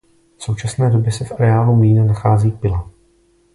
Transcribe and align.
V 0.37 0.43
současné 0.43 0.89
době 0.91 1.11
se 1.11 1.25
v 1.25 1.31
areálu 1.31 1.75
mlýna 1.75 2.03
nachází 2.03 2.51
pila. 2.51 2.89